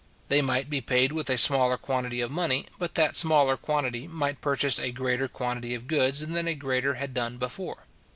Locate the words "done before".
7.13-7.85